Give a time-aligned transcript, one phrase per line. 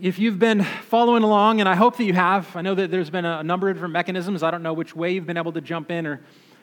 [0.00, 3.10] If you've been following along, and I hope that you have, I know that there's
[3.10, 4.44] been a number of different mechanisms.
[4.44, 6.20] I don't know which way you've been able to jump in or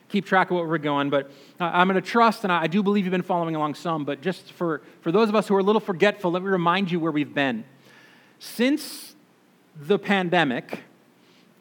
[0.08, 3.04] keep track of what we're going, but I'm going to trust, and I do believe
[3.04, 5.62] you've been following along some, but just for, for those of us who are a
[5.62, 7.64] little forgetful, let me remind you where we've been.
[8.38, 9.14] Since
[9.78, 10.80] the pandemic,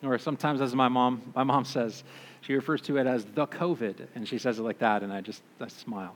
[0.02, 2.06] or sometimes as my mom, my mom says,
[2.40, 5.20] she refers to it as the COVID, and she says it like that, and I
[5.20, 6.16] just I smile.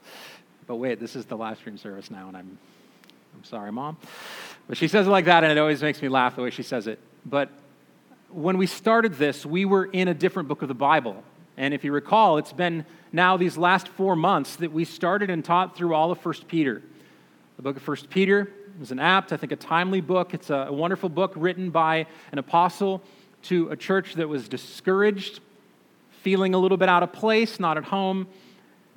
[0.68, 2.57] But wait, this is the live stream service now, and I'm,
[3.36, 3.98] I'm sorry, mom.
[4.70, 6.61] But she says it like that, and it always makes me laugh the way she
[6.61, 6.99] says it.
[7.25, 7.49] But
[8.30, 11.23] when we started this, we were in a different book of the Bible.
[11.57, 15.44] And if you recall, it's been now these last four months that we started and
[15.44, 16.84] taught through all of 1 Peter.
[17.58, 20.35] The book of 1 Peter is an apt, I think, a timely book.
[20.35, 23.02] It's a, wonderful book written by an apostle
[23.44, 25.39] to a church that was discouraged,
[26.22, 28.27] feeling a little bit out of place, not at home,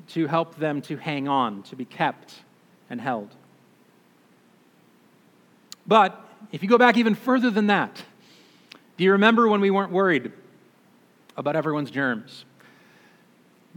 [0.08, 2.34] to help them to hang on, to be kept
[2.90, 3.34] and held.
[5.86, 6.18] But
[6.52, 8.02] if you go back even further than that,
[8.96, 10.32] do you remember when we weren't worried
[11.36, 12.44] about everyone's germs?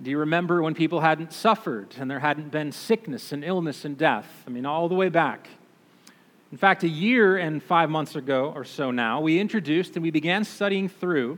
[0.02, 3.98] Do you remember when people hadn't suffered and there hadn't been sickness and illness and
[3.98, 4.28] death?
[4.46, 5.48] I mean, all the way back.
[6.52, 10.12] In fact, a year and five months ago or so now, we introduced and we
[10.12, 11.38] began studying through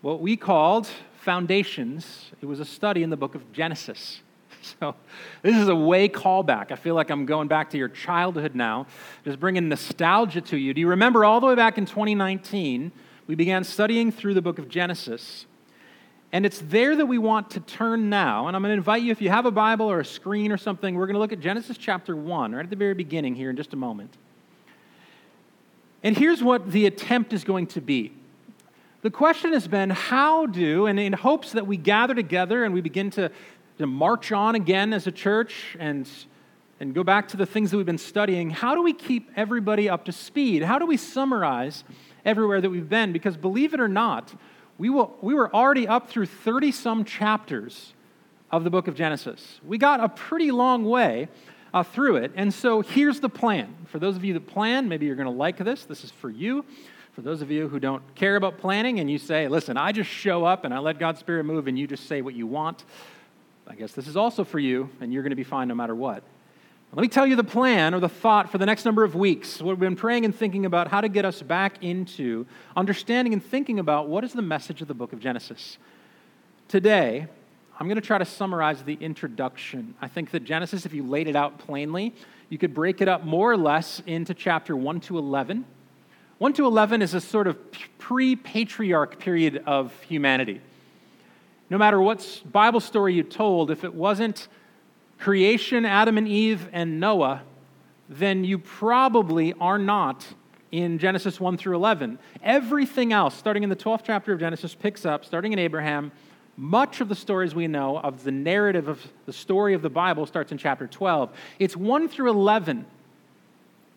[0.00, 0.88] what we called
[1.20, 2.32] Foundations.
[2.40, 4.20] It was a study in the book of Genesis.
[4.80, 4.94] So,
[5.42, 6.70] this is a way callback.
[6.70, 8.86] I feel like I'm going back to your childhood now,
[9.24, 10.72] just bringing nostalgia to you.
[10.72, 12.92] Do you remember all the way back in 2019,
[13.26, 15.46] we began studying through the book of Genesis?
[16.32, 18.46] And it's there that we want to turn now.
[18.46, 20.56] And I'm going to invite you, if you have a Bible or a screen or
[20.56, 23.50] something, we're going to look at Genesis chapter 1, right at the very beginning here
[23.50, 24.16] in just a moment.
[26.02, 28.12] And here's what the attempt is going to be.
[29.02, 32.80] The question has been how do, and in hopes that we gather together and we
[32.80, 33.30] begin to
[33.82, 36.08] to march on again as a church and,
[36.80, 39.88] and go back to the things that we've been studying, how do we keep everybody
[39.88, 40.62] up to speed?
[40.62, 41.84] How do we summarize
[42.24, 43.12] everywhere that we've been?
[43.12, 44.34] Because believe it or not,
[44.78, 47.92] we, will, we were already up through 30 some chapters
[48.50, 49.60] of the book of Genesis.
[49.64, 51.28] We got a pretty long way
[51.72, 52.32] uh, through it.
[52.34, 53.74] And so here's the plan.
[53.86, 55.84] For those of you that plan, maybe you're going to like this.
[55.84, 56.64] This is for you.
[57.12, 60.08] For those of you who don't care about planning and you say, listen, I just
[60.08, 62.84] show up and I let God's Spirit move and you just say what you want,
[63.66, 65.94] I guess this is also for you, and you're going to be fine no matter
[65.94, 66.22] what.
[66.94, 69.62] Let me tell you the plan or the thought for the next number of weeks.
[69.62, 72.44] We've been praying and thinking about how to get us back into
[72.76, 75.78] understanding and thinking about what is the message of the book of Genesis.
[76.68, 77.26] Today,
[77.80, 79.94] I'm going to try to summarize the introduction.
[80.02, 82.14] I think that Genesis, if you laid it out plainly,
[82.50, 85.64] you could break it up more or less into chapter 1 to 11.
[86.36, 87.58] 1 to 11 is a sort of
[87.96, 90.60] pre patriarch period of humanity
[91.72, 94.46] no matter what Bible story you told, if it wasn't
[95.18, 97.44] creation, Adam and Eve, and Noah,
[98.10, 100.34] then you probably are not
[100.70, 102.18] in Genesis 1 through 11.
[102.42, 106.12] Everything else, starting in the 12th chapter of Genesis, picks up, starting in Abraham.
[106.58, 110.26] Much of the stories we know of the narrative of the story of the Bible
[110.26, 111.30] starts in chapter 12.
[111.58, 112.84] It's 1 through 11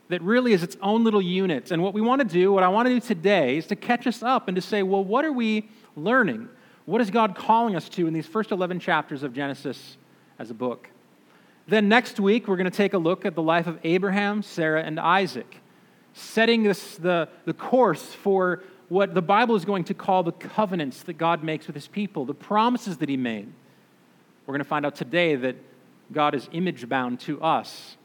[0.07, 1.71] that really is its own little unit.
[1.71, 4.07] And what we want to do, what I want to do today, is to catch
[4.07, 6.47] us up and to say, well, what are we learning?
[6.85, 9.97] What is God calling us to in these first 11 chapters of Genesis
[10.37, 10.89] as a book?
[11.67, 14.83] Then next week, we're going to take a look at the life of Abraham, Sarah,
[14.83, 15.61] and Isaac,
[16.13, 21.01] setting this, the, the course for what the Bible is going to call the covenants
[21.03, 23.51] that God makes with his people, the promises that he made.
[24.45, 25.55] We're going to find out today that
[26.11, 27.97] God is image bound to us.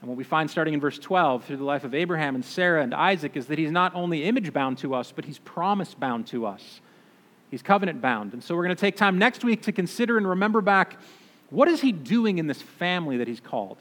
[0.00, 2.82] And what we find starting in verse 12 through the life of Abraham and Sarah
[2.82, 6.26] and Isaac is that he's not only image bound to us, but he's promise bound
[6.28, 6.80] to us.
[7.50, 8.32] He's covenant bound.
[8.32, 10.98] And so we're going to take time next week to consider and remember back
[11.50, 13.78] what is he doing in this family that he's called?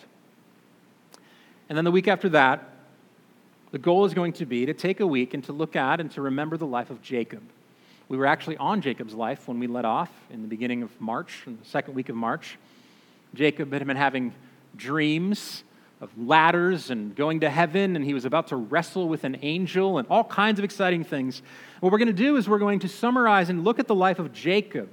[1.68, 2.70] And then the week after that,
[3.72, 6.12] the goal is going to be to take a week and to look at and
[6.12, 7.42] to remember the life of Jacob.
[8.08, 11.44] We were actually on Jacob's life when we let off in the beginning of March,
[11.48, 12.58] in the second week of March.
[13.34, 14.34] Jacob had been having
[14.76, 15.64] dreams
[16.02, 19.98] of ladders and going to heaven, and he was about to wrestle with an angel
[19.98, 21.42] and all kinds of exciting things.
[21.80, 24.20] What we're going to do is we're going to summarize and look at the life
[24.20, 24.90] of Jacob,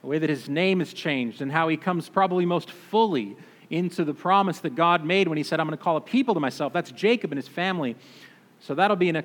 [0.00, 3.36] the way that his name has changed, and how he comes probably most fully
[3.70, 6.34] into the promise that God made when he said, I'm going to call a people
[6.34, 6.72] to myself.
[6.72, 7.94] That's Jacob and his family.
[8.60, 9.24] So that'll be in a,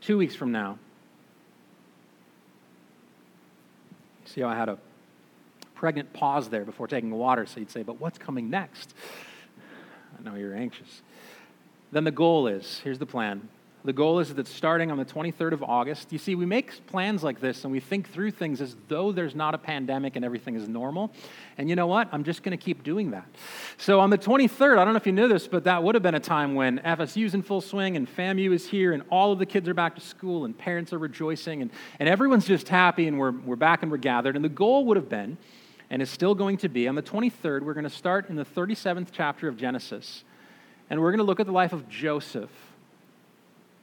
[0.00, 0.78] two weeks from now.
[4.26, 4.78] See how I had a
[5.74, 8.92] pregnant pause there before taking water, so you'd say, But what's coming next?
[10.28, 11.00] Know you're anxious.
[11.90, 13.48] Then the goal is here's the plan
[13.84, 17.24] The goal is that starting on the 23rd of August, you see, we make plans
[17.24, 20.54] like this and we think through things as though there's not a pandemic and everything
[20.54, 21.10] is normal.
[21.56, 22.10] And you know what?
[22.12, 23.24] I'm just going to keep doing that.
[23.78, 26.02] So on the 23rd, I don't know if you knew this, but that would have
[26.02, 29.38] been a time when FSU's in full swing and FAMU is here and all of
[29.38, 33.08] the kids are back to school and parents are rejoicing and, and everyone's just happy
[33.08, 34.36] and we're, we're back and we're gathered.
[34.36, 35.38] And the goal would have been,
[35.90, 38.44] and is still going to be, on the 23rd, we're going to start in the
[38.44, 40.24] 37th chapter of Genesis.
[40.90, 42.50] And we're going to look at the life of Joseph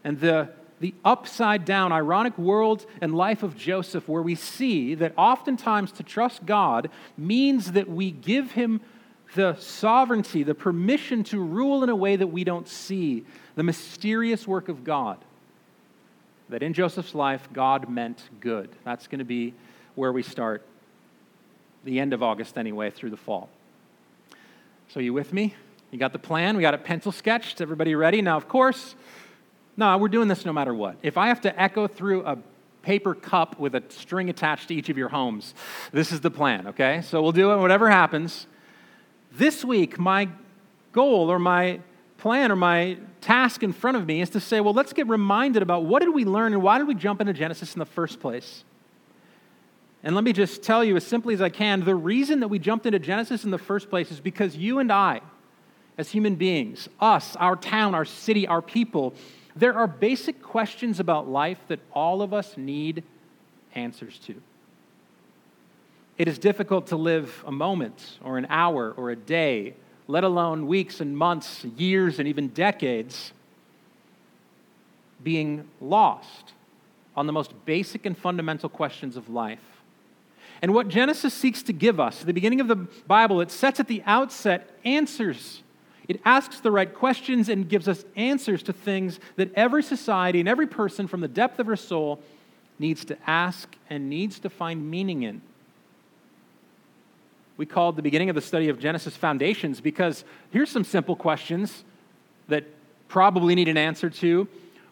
[0.03, 0.49] and the,
[0.79, 6.03] the upside down, ironic world and life of Joseph, where we see that oftentimes to
[6.03, 8.81] trust God means that we give him
[9.33, 13.25] the sovereignty, the permission to rule in a way that we don't see,
[13.55, 15.17] the mysterious work of God.
[16.49, 18.69] That in Joseph's life, God meant good.
[18.83, 19.55] That's going to be
[19.95, 20.63] where we start,
[21.85, 23.49] the end of August anyway, through the fall.
[24.89, 25.55] So, you with me?
[25.91, 26.57] You got the plan?
[26.57, 27.61] We got it pencil sketched.
[27.61, 28.21] Everybody ready?
[28.21, 28.95] Now, of course,
[29.77, 30.97] no, we're doing this no matter what.
[31.01, 32.37] If I have to echo through a
[32.81, 35.53] paper cup with a string attached to each of your homes,
[35.91, 37.01] this is the plan, okay?
[37.01, 38.47] So we'll do it whatever happens.
[39.31, 40.29] This week, my
[40.91, 41.79] goal or my
[42.17, 45.61] plan or my task in front of me is to say, well, let's get reminded
[45.61, 48.19] about what did we learn and why did we jump into Genesis in the first
[48.19, 48.63] place?
[50.05, 52.59] And let me just tell you as simply as I can the reason that we
[52.59, 55.21] jumped into Genesis in the first place is because you and I,
[55.97, 59.15] as human beings, us, our town, our city, our people,
[59.55, 63.03] there are basic questions about life that all of us need
[63.73, 64.35] answers to.
[66.19, 69.73] It is difficult to live a moment or an hour or a day,
[70.07, 73.33] let alone weeks and months, years, and even decades,
[75.23, 76.53] being lost
[77.17, 79.75] on the most basic and fundamental questions of life.
[80.61, 83.87] And what Genesis seeks to give us, the beginning of the Bible, it sets at
[83.87, 85.61] the outset answers
[86.07, 90.47] it asks the right questions and gives us answers to things that every society and
[90.47, 92.19] every person from the depth of her soul
[92.77, 95.41] needs to ask and needs to find meaning in.
[97.57, 101.83] We called the beginning of the study of Genesis foundations because here's some simple questions
[102.49, 102.65] that
[103.07, 104.47] probably need an answer to.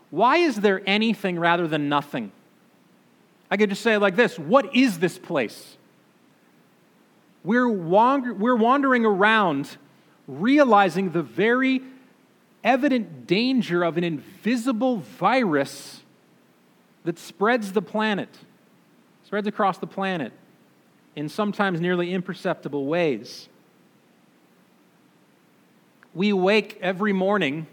[0.09, 2.31] Why is there anything rather than nothing?
[3.53, 5.77] I could just say it like this What is this place?
[7.43, 9.77] We're, we're wandering around
[10.27, 11.83] realizing the very
[12.63, 16.01] evident danger of an invisible virus
[17.03, 18.29] that spreads the planet,
[19.23, 20.33] spreads across the planet
[21.15, 23.49] in sometimes nearly imperceptible ways.
[26.15, 27.67] We wake every morning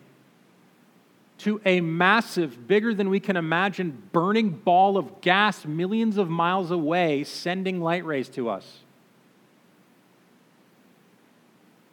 [1.41, 6.71] to a massive, bigger than we can imagine, burning ball of gas millions of miles
[6.71, 8.81] away, sending light rays to us.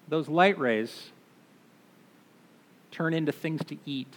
[0.08, 1.10] those light rays
[2.92, 4.14] turn into things to eat.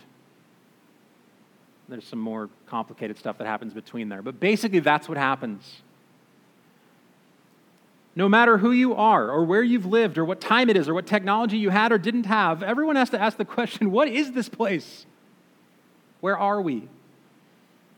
[1.88, 4.22] There's some more complicated stuff that happens between there.
[4.22, 5.82] But basically, that's what happens.
[8.14, 10.94] No matter who you are, or where you've lived, or what time it is, or
[10.94, 14.32] what technology you had or didn't have, everyone has to ask the question what is
[14.32, 15.06] this place?
[16.20, 16.88] Where are we?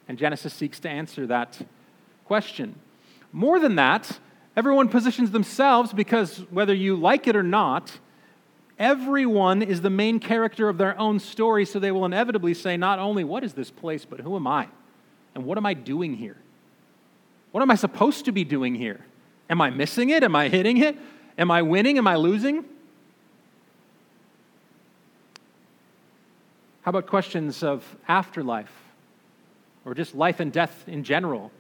[0.09, 1.67] And Genesis seeks to answer that
[2.25, 2.75] question.
[3.33, 4.19] More than that,
[4.55, 7.99] Everyone positions themselves because whether you like it or not,
[8.79, 12.99] everyone is the main character of their own story, so they will inevitably say, not
[12.99, 14.69] only, What is this place, but who am I?
[15.35, 16.37] And what am I doing here?
[17.53, 19.01] What am I supposed to be doing here?
[19.49, 20.23] Am I missing it?
[20.23, 20.97] Am I hitting it?
[21.39, 21.97] Am I winning?
[21.97, 22.65] Am I losing?
[26.83, 28.73] How about questions of afterlife
[29.85, 31.51] or just life and death in general?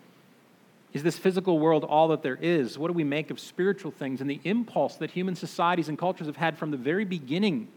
[0.93, 2.79] Is this physical world all that there is?
[2.79, 6.26] What do we make of spiritual things and the impulse that human societies and cultures
[6.26, 7.69] have had from the very beginning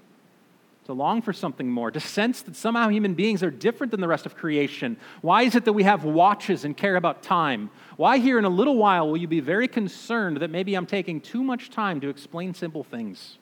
[0.86, 4.08] to long for something more, to sense that somehow human beings are different than the
[4.08, 4.98] rest of creation?
[5.22, 7.72] Why is it that we have watches and care about time?
[7.98, 11.22] Why, here in a little while, will you be very concerned that maybe I'm taking
[11.22, 13.38] too much time to explain simple things?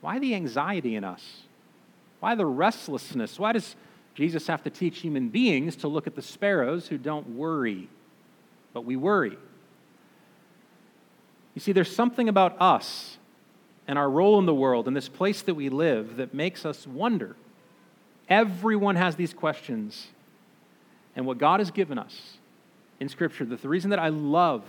[0.00, 1.42] Why the anxiety in us?
[2.20, 3.38] Why the restlessness?
[3.38, 3.76] Why does
[4.18, 7.88] Jesus have to teach human beings to look at the sparrows who don't worry,
[8.72, 9.38] but we worry.
[11.54, 13.16] You see, there's something about us
[13.86, 16.84] and our role in the world and this place that we live that makes us
[16.84, 17.36] wonder.
[18.28, 20.08] Everyone has these questions.
[21.14, 22.38] And what God has given us
[22.98, 24.64] in Scripture, the reason that I love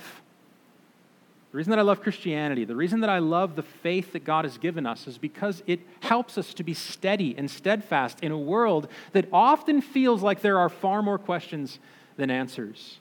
[1.51, 4.45] the reason that I love Christianity, the reason that I love the faith that God
[4.45, 8.37] has given us is because it helps us to be steady and steadfast in a
[8.37, 11.79] world that often feels like there are far more questions
[12.17, 12.99] than answers.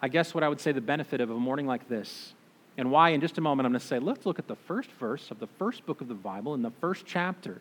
[0.00, 2.32] I guess what I would say the benefit of a morning like this,
[2.78, 4.90] and why in just a moment I'm going to say, let's look at the first
[4.92, 7.60] verse of the first book of the Bible in the first chapter.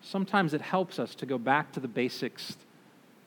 [0.00, 2.56] sometimes it helps us to go back to the basics,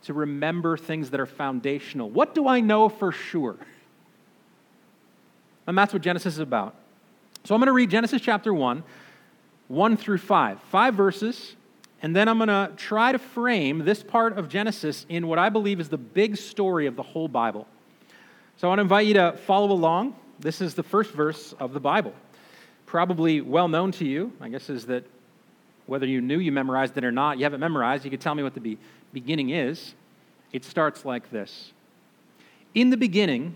[0.04, 2.10] to remember things that are foundational.
[2.10, 3.56] What do I know for sure?
[5.72, 6.76] And that's what Genesis is about.
[7.46, 8.84] So I'm going to read Genesis chapter 1,
[9.70, 10.60] 1 through 5.
[10.64, 11.56] Five verses,
[12.02, 15.48] and then I'm going to try to frame this part of Genesis in what I
[15.48, 17.68] believe is the big story of the whole Bible.
[18.58, 20.14] So I want to invite you to follow along.
[20.42, 22.14] This is the first verse of the Bible.
[22.86, 25.06] Probably well known to you, I guess, is that
[25.86, 28.44] whether you knew you memorized it or not, you haven't memorized, you could tell me
[28.44, 28.78] what the be-
[29.14, 29.94] beginning is.
[30.52, 31.72] It starts like this
[32.74, 33.56] In the beginning,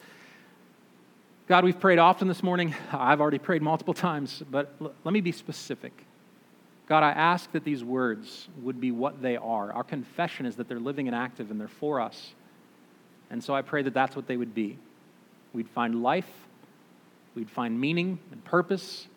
[1.51, 2.73] God, we've prayed often this morning.
[2.93, 6.05] I've already prayed multiple times, but l- let me be specific.
[6.87, 9.69] God, I ask that these words would be what they are.
[9.73, 12.35] Our confession is that they're living and active and they're for us.
[13.29, 14.77] And so I pray that that's what they would be.
[15.51, 16.29] We'd find life,
[17.35, 19.07] we'd find meaning and purpose.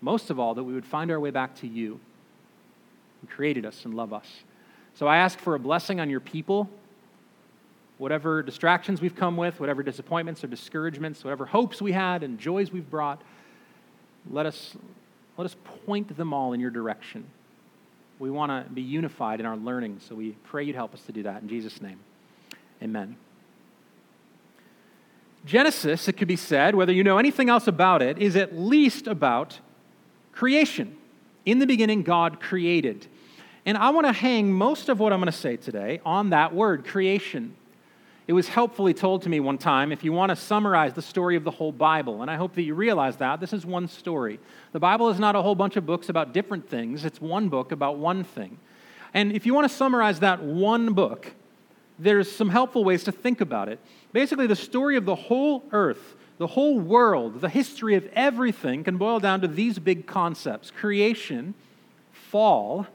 [0.00, 1.98] Most of all, that we would find our way back to you
[3.20, 4.44] who created us and love us.
[4.94, 6.70] So I ask for a blessing on your people
[7.98, 12.72] whatever distractions we've come with, whatever disappointments or discouragements, whatever hopes we had and joys
[12.72, 13.22] we've brought,
[14.30, 14.76] let us,
[15.36, 17.24] let us point them all in your direction.
[18.18, 21.12] We want to be unified in our learning, so we pray you'd help us to
[21.12, 21.42] do that.
[21.42, 21.98] In Jesus' name,
[22.82, 23.16] amen.
[25.44, 29.06] Genesis, it could be said, whether you know anything else about it, is at least
[29.06, 29.58] about
[30.32, 30.96] creation.
[31.44, 33.06] In the beginning, God created.
[33.66, 36.54] And I want to hang most of what I'm going to say today on that
[36.54, 37.54] word, creation.
[38.26, 41.36] It was helpfully told to me one time if you want to summarize the story
[41.36, 44.40] of the whole Bible, and I hope that you realize that, this is one story.
[44.72, 47.70] The Bible is not a whole bunch of books about different things, it's one book
[47.70, 48.58] about one thing.
[49.12, 51.32] And if you want to summarize that one book,
[51.98, 53.78] there's some helpful ways to think about it.
[54.12, 58.96] Basically, the story of the whole earth, the whole world, the history of everything can
[58.96, 61.54] boil down to these big concepts creation,
[62.10, 62.86] fall,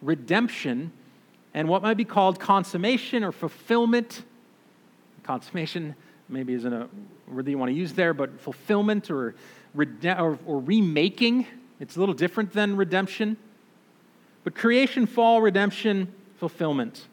[0.00, 0.92] redemption,
[1.52, 4.22] and what might be called consummation or fulfillment
[5.22, 5.94] Consummation
[6.28, 6.88] maybe isn't a
[7.28, 9.34] word that you want to use there, but fulfillment or,
[9.76, 11.46] or, or remaking,
[11.80, 13.36] it's a little different than redemption.
[14.44, 17.06] But creation, fall, redemption, fulfillment.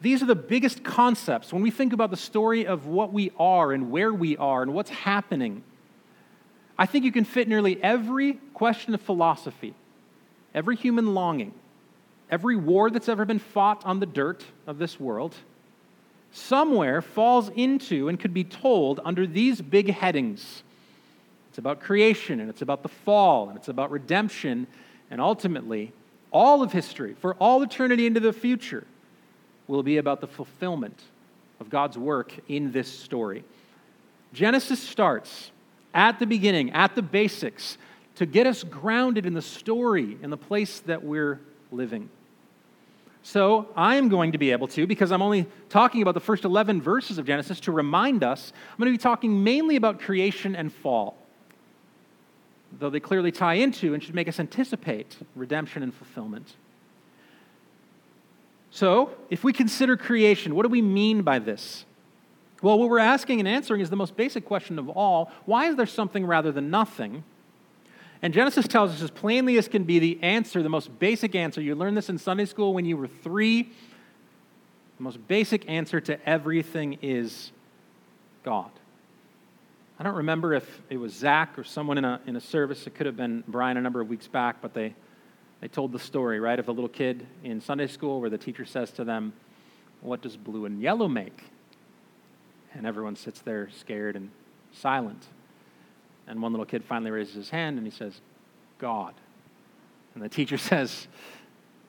[0.00, 3.72] These are the biggest concepts when we think about the story of what we are
[3.72, 5.62] and where we are and what's happening.
[6.78, 9.74] I think you can fit nearly every question of philosophy,
[10.54, 11.52] every human longing,
[12.30, 15.34] every war that's ever been fought on the dirt of this world,
[16.30, 20.62] somewhere falls into and could be told under these big headings.
[21.50, 24.66] It's about creation, and it's about the fall, and it's about redemption,
[25.10, 25.92] and ultimately,
[26.30, 28.86] all of history, for all eternity into the future,
[29.66, 31.02] will be about the fulfillment
[31.60, 33.44] of God's work in this story.
[34.32, 35.50] Genesis starts
[35.94, 37.78] at the beginning, at the basics,
[38.16, 41.40] to get us grounded in the story, in the place that we're
[41.72, 42.10] living.
[43.28, 46.46] So I am going to be able to, because I'm only talking about the first
[46.46, 50.56] 11 verses of Genesis, to remind us, I'm going to be talking mainly about creation
[50.56, 51.14] and fall,
[52.78, 56.54] though they clearly tie into and should make us anticipate redemption and fulfillment.
[58.70, 61.84] So, if we consider creation, what do we mean by this?
[62.62, 65.76] Well, what we're asking and answering is the most basic question of all why is
[65.76, 67.24] there something rather than nothing?
[68.20, 71.60] And Genesis tells us as plainly as can be the answer, the most basic answer.
[71.60, 73.70] You learned this in Sunday school when you were three.
[74.96, 77.52] The most basic answer to everything is
[78.42, 78.70] God.
[80.00, 82.86] I don't remember if it was Zach or someone in a, in a service.
[82.86, 84.94] It could have been Brian a number of weeks back, but they,
[85.60, 88.64] they told the story, right, of a little kid in Sunday school where the teacher
[88.64, 89.32] says to them,
[90.00, 91.44] What does blue and yellow make?
[92.74, 94.30] And everyone sits there scared and
[94.72, 95.26] silent.
[96.28, 98.20] And one little kid finally raises his hand and he says,
[98.78, 99.14] God.
[100.14, 101.08] And the teacher says,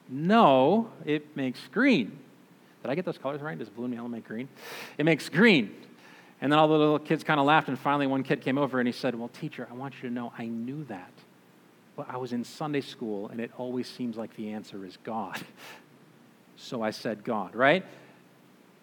[0.10, 2.18] No, it makes green.
[2.82, 3.60] Did I get those colors right?
[3.60, 4.48] Does blue and yellow make green?
[4.98, 5.76] It makes green.
[6.42, 8.80] And then all the little kids kind of laughed, and finally one kid came over
[8.80, 11.12] and he said, Well, teacher, I want you to know I knew that.
[11.98, 15.40] But I was in Sunday school, and it always seems like the answer is God.
[16.62, 17.86] So I said God, right?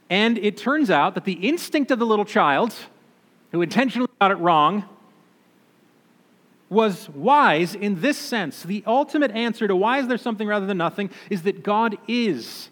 [0.09, 2.75] And it turns out that the instinct of the little child,
[3.53, 4.85] who intentionally got it wrong,
[6.69, 8.63] was wise in this sense.
[8.63, 12.71] The ultimate answer to why is there something rather than nothing is that God is.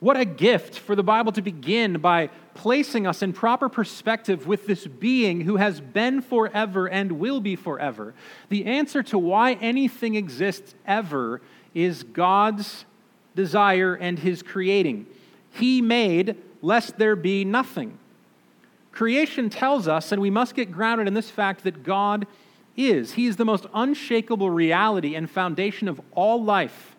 [0.00, 4.66] What a gift for the Bible to begin by placing us in proper perspective with
[4.66, 8.14] this being who has been forever and will be forever.
[8.48, 11.42] The answer to why anything exists ever
[11.74, 12.86] is God's
[13.36, 15.06] desire and his creating.
[15.50, 17.98] He made lest there be nothing.
[18.92, 22.26] Creation tells us, and we must get grounded in this fact, that God
[22.76, 23.12] is.
[23.12, 26.96] He is the most unshakable reality and foundation of all life.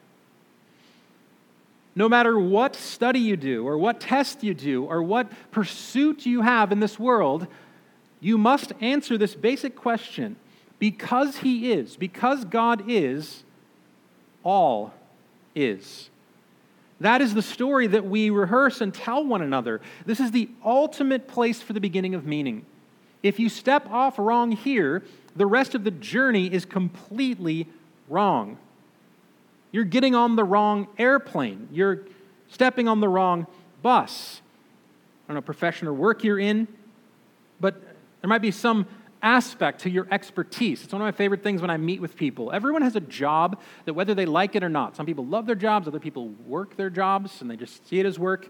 [1.93, 6.41] No matter what study you do, or what test you do, or what pursuit you
[6.41, 7.47] have in this world,
[8.21, 10.37] you must answer this basic question
[10.79, 13.43] because He is, because God is,
[14.43, 14.93] all
[15.53, 16.10] is.
[17.01, 19.81] That is the story that we rehearse and tell one another.
[20.05, 22.63] This is the ultimate place for the beginning of meaning.
[23.23, 25.03] If you step off wrong here,
[25.35, 27.67] the rest of the journey is completely
[28.07, 28.59] wrong.
[29.71, 31.69] You're getting on the wrong airplane.
[31.71, 32.01] You're
[32.49, 33.47] stepping on the wrong
[33.81, 34.41] bus.
[35.25, 36.67] I don't know, profession or work you're in,
[37.59, 37.81] but
[38.21, 38.85] there might be some
[39.21, 40.83] aspect to your expertise.
[40.83, 42.51] It's one of my favorite things when I meet with people.
[42.51, 45.55] Everyone has a job that, whether they like it or not, some people love their
[45.55, 48.49] jobs, other people work their jobs and they just see it as work.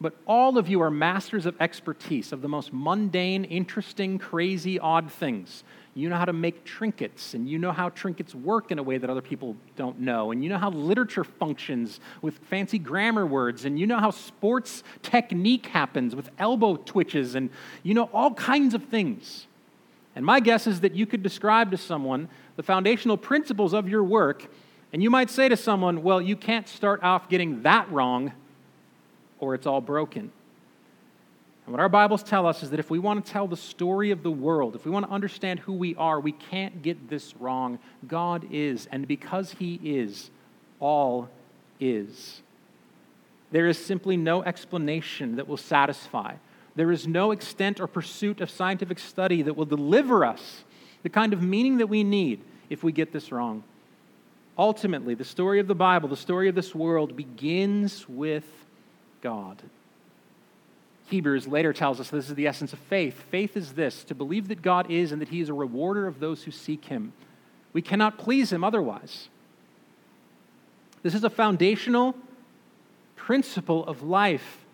[0.00, 5.10] But all of you are masters of expertise, of the most mundane, interesting, crazy, odd
[5.10, 5.64] things.
[5.94, 8.98] You know how to make trinkets, and you know how trinkets work in a way
[8.98, 13.64] that other people don't know, and you know how literature functions with fancy grammar words,
[13.64, 17.48] and you know how sports technique happens with elbow twitches, and
[17.82, 19.46] you know all kinds of things.
[20.16, 24.02] And my guess is that you could describe to someone the foundational principles of your
[24.02, 24.50] work,
[24.92, 28.32] and you might say to someone, Well, you can't start off getting that wrong,
[29.38, 30.32] or it's all broken.
[31.66, 34.10] And what our Bibles tell us is that if we want to tell the story
[34.10, 37.36] of the world, if we want to understand who we are, we can't get this
[37.36, 37.78] wrong.
[38.08, 40.30] God is, and because He is,
[40.80, 41.28] all
[41.78, 42.40] is.
[43.50, 46.36] There is simply no explanation that will satisfy.
[46.76, 50.64] There is no extent or pursuit of scientific study that will deliver us
[51.02, 53.64] the kind of meaning that we need if we get this wrong.
[54.58, 58.44] Ultimately, the story of the Bible, the story of this world, begins with
[59.22, 59.62] God.
[61.08, 63.24] Hebrews later tells us this is the essence of faith.
[63.30, 66.20] Faith is this to believe that God is and that He is a rewarder of
[66.20, 67.12] those who seek Him.
[67.72, 69.28] We cannot please Him otherwise.
[71.02, 72.16] This is a foundational
[73.14, 74.65] principle of life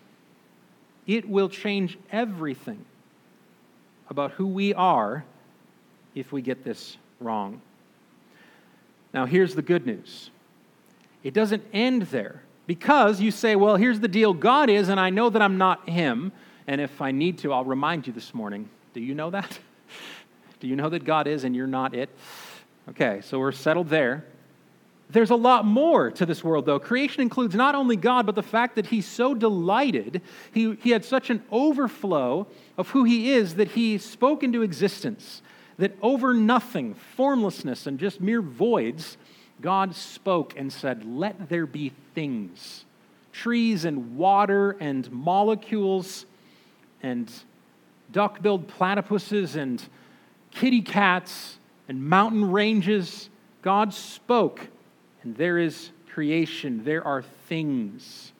[1.07, 2.85] it will change everything
[4.09, 5.23] about who we are
[6.15, 7.61] if we get this wrong.
[9.13, 10.29] Now, here's the good news
[11.23, 15.09] it doesn't end there because you say, well, here's the deal God is, and I
[15.09, 16.31] know that I'm not Him.
[16.65, 18.69] And if I need to, I'll remind you this morning.
[18.93, 19.59] Do you know that?
[20.59, 22.09] Do you know that God is and you're not it?
[22.89, 24.25] Okay, so we're settled there.
[25.13, 26.79] There's a lot more to this world, though.
[26.79, 31.05] Creation includes not only God, but the fact that He's so delighted, He, he had
[31.05, 32.47] such an overflow
[32.79, 35.43] of who He is that He spoke into existence,
[35.77, 39.17] that over nothing, formlessness, and just mere voids,
[39.61, 42.85] God spoke and said, Let there be things
[43.31, 46.25] trees and water and molecules
[47.01, 47.31] and
[48.11, 49.83] duck billed platypuses and
[50.51, 53.29] kitty cats and mountain ranges.
[53.61, 54.67] God spoke
[55.23, 58.31] and there is creation, there are things.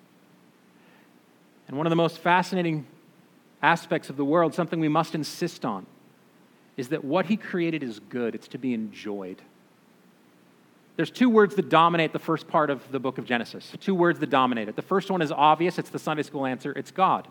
[1.67, 2.85] And one of the most fascinating
[3.61, 5.85] aspects of the world, something we must insist on,
[6.75, 9.41] is that what he created is good, it's to be enjoyed.
[10.95, 13.71] There's two words that dominate the first part of the book of Genesis.
[13.79, 14.75] Two words that dominate it.
[14.75, 17.27] The first one is obvious, it's the Sunday school answer it's God.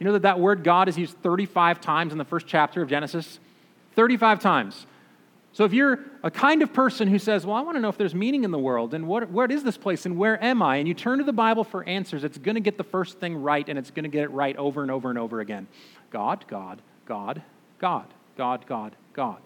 [0.00, 2.88] You know that that word God is used 35 times in the first chapter of
[2.88, 3.38] Genesis?
[3.94, 4.86] 35 times.
[5.54, 7.96] So if you're a kind of person who says, Well, I want to know if
[7.96, 10.76] there's meaning in the world and what, what is this place and where am I?
[10.76, 13.36] And you turn to the Bible for answers, it's going to get the first thing
[13.36, 15.68] right and it's going to get it right over and over and over again.
[16.10, 17.40] God, God, God,
[17.78, 19.36] God, God, God, God.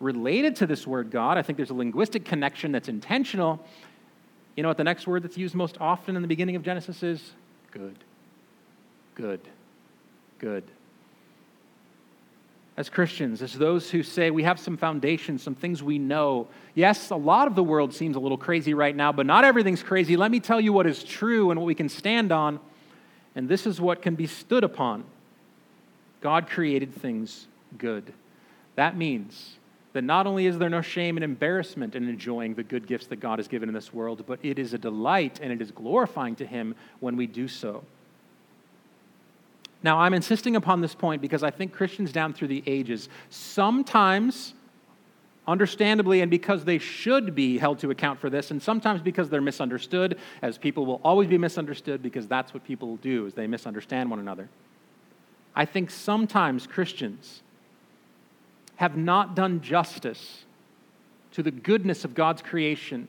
[0.00, 3.58] Related to this word God, I think there's a linguistic connection that's intentional.
[4.54, 7.02] You know what the next word that's used most often in the beginning of Genesis
[7.02, 7.32] is?
[7.70, 7.96] Good.
[9.14, 9.40] Good.
[10.38, 10.64] Good
[12.76, 16.48] as Christians, as those who say we have some foundation, some things we know.
[16.74, 19.82] Yes, a lot of the world seems a little crazy right now, but not everything's
[19.82, 20.16] crazy.
[20.16, 22.60] Let me tell you what is true and what we can stand on,
[23.34, 25.04] and this is what can be stood upon.
[26.22, 28.12] God created things good.
[28.76, 29.56] That means
[29.92, 33.16] that not only is there no shame and embarrassment in enjoying the good gifts that
[33.16, 36.36] God has given in this world, but it is a delight and it is glorifying
[36.36, 37.84] to Him when we do so.
[39.82, 44.54] Now, I'm insisting upon this point because I think Christians down through the ages sometimes
[45.46, 49.40] understandably, and because they should be held to account for this, and sometimes because they're
[49.40, 54.08] misunderstood, as people will always be misunderstood because that's what people do, is they misunderstand
[54.08, 54.48] one another.
[55.54, 57.42] I think sometimes Christians
[58.76, 60.44] have not done justice
[61.32, 63.08] to the goodness of God's creation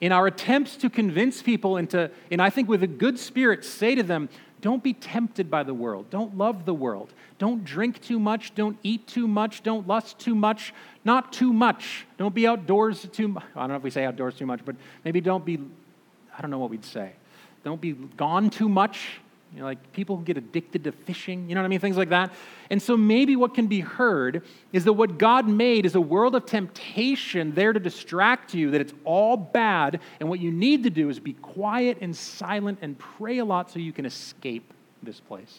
[0.00, 3.94] in our attempts to convince people into, and I think with a good spirit, say
[3.94, 4.28] to them,
[4.64, 6.08] don't be tempted by the world.
[6.08, 7.12] Don't love the world.
[7.36, 8.54] Don't drink too much.
[8.54, 9.62] Don't eat too much.
[9.62, 10.72] Don't lust too much.
[11.04, 12.06] Not too much.
[12.16, 13.44] Don't be outdoors too much.
[13.54, 14.74] I don't know if we say outdoors too much, but
[15.04, 15.58] maybe don't be,
[16.34, 17.12] I don't know what we'd say.
[17.62, 19.20] Don't be gone too much.
[19.54, 21.78] You know, like people get addicted to fishing, you know what I mean?
[21.78, 22.32] Things like that.
[22.70, 26.34] And so maybe what can be heard is that what God made is a world
[26.34, 30.90] of temptation there to distract you, that it's all bad, and what you need to
[30.90, 34.72] do is be quiet and silent and pray a lot so you can escape
[35.04, 35.56] this place.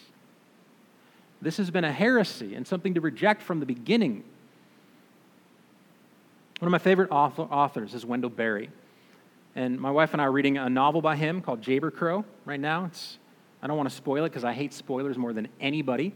[1.41, 4.25] This has been a heresy and something to reject from the beginning.
[6.59, 8.71] One of my favorite authors is Wendell Berry.
[9.55, 12.59] And my wife and I are reading a novel by him called Jayber Crow right
[12.59, 12.85] now.
[12.85, 13.19] It's
[13.65, 16.13] I don't want to spoil it because I hate spoilers more than anybody.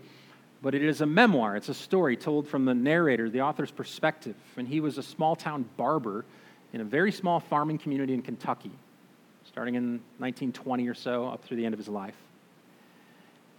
[0.62, 1.55] But it is a memoir.
[1.55, 4.35] It's a story told from the narrator, the author's perspective.
[4.55, 6.25] And he was a small town barber
[6.73, 8.69] in a very small farming community in Kentucky,
[9.47, 12.13] starting in 1920 or so, up through the end of his life.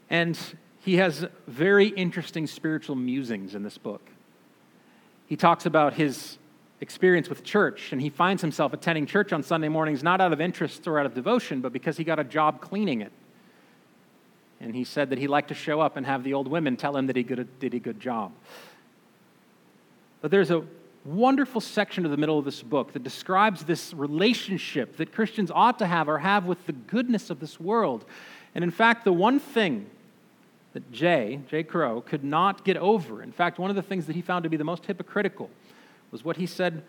[0.09, 0.39] And
[0.85, 4.09] he has very interesting spiritual musings in this book.
[5.27, 6.39] He talks about his
[6.81, 10.41] experience with church, and he finds himself attending church on Sunday mornings not out of
[10.41, 13.11] interest or out of devotion, but because he got a job cleaning it.
[14.61, 16.97] And he said that he liked to show up and have the old women tell
[16.97, 18.33] him that he did a good job.
[20.21, 20.65] But there's a
[21.05, 25.79] wonderful section of the middle of this book that describes this relationship that Christians ought
[25.79, 28.05] to have or have with the goodness of this world.
[28.55, 29.89] And in fact, the one thing
[30.75, 34.15] that Jay, Jay Crow, could not get over, in fact, one of the things that
[34.15, 35.49] he found to be the most hypocritical,
[36.11, 36.83] was what he said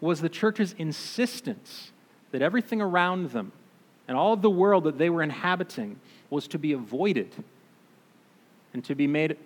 [0.00, 1.92] was the church's insistence
[2.30, 3.52] that everything around them
[4.08, 5.98] and all of the world that they were inhabiting
[6.30, 7.32] was to be avoided
[8.72, 9.36] and to be made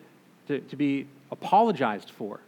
[0.49, 2.41] to, to be apologized for.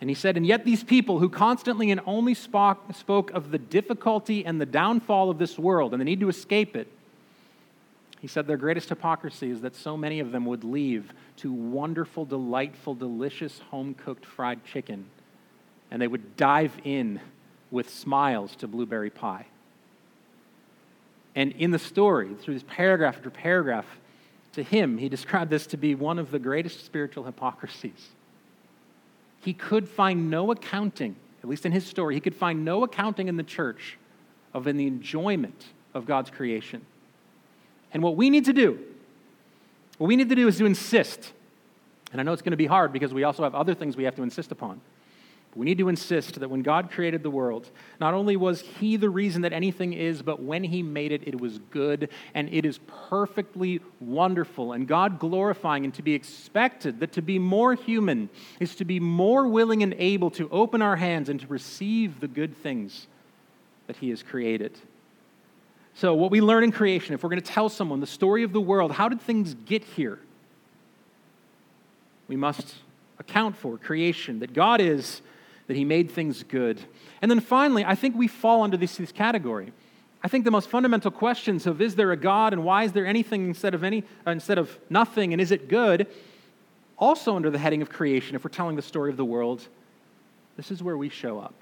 [0.00, 3.58] And he said, And yet these people who constantly and only spoke, spoke of the
[3.58, 6.88] difficulty and the downfall of this world and the need to escape it,
[8.20, 12.24] he said their greatest hypocrisy is that so many of them would leave to wonderful,
[12.24, 15.06] delightful, delicious home cooked fried chicken,
[15.90, 17.20] and they would dive in
[17.70, 19.46] with smiles to blueberry pie.
[21.34, 23.86] And in the story, through this paragraph after paragraph,
[24.52, 28.08] to him, he described this to be one of the greatest spiritual hypocrisies.
[29.40, 33.28] He could find no accounting, at least in his story, he could find no accounting
[33.28, 33.96] in the church
[34.52, 36.84] of in the enjoyment of God's creation.
[37.92, 38.78] And what we need to do,
[39.98, 41.32] what we need to do is to insist.
[42.12, 44.04] And I know it's going to be hard because we also have other things we
[44.04, 44.80] have to insist upon.
[45.56, 47.68] We need to insist that when God created the world,
[48.00, 51.40] not only was He the reason that anything is, but when He made it, it
[51.40, 57.12] was good and it is perfectly wonderful and God glorifying and to be expected that
[57.12, 61.28] to be more human is to be more willing and able to open our hands
[61.28, 63.08] and to receive the good things
[63.88, 64.78] that He has created.
[65.94, 68.52] So, what we learn in creation, if we're going to tell someone the story of
[68.52, 70.20] the world, how did things get here?
[72.28, 72.76] We must
[73.18, 75.20] account for creation, that God is
[75.70, 76.80] that he made things good.
[77.22, 79.72] And then finally, I think we fall under this, this category.
[80.20, 83.06] I think the most fundamental questions of is there a God and why is there
[83.06, 86.08] anything instead of any uh, instead of nothing and is it good?
[86.98, 89.66] Also under the heading of creation, if we're telling the story of the world,
[90.56, 91.54] this is where we show up.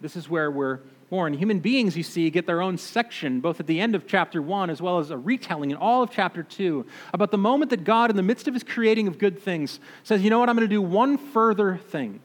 [0.00, 1.32] This is where we're born.
[1.32, 4.68] Human beings, you see, get their own section, both at the end of chapter one
[4.68, 8.10] as well as a retelling in all of chapter two, about the moment that God,
[8.10, 10.48] in the midst of his creating of good things, says, You know what?
[10.48, 12.20] I'm going to do one further thing.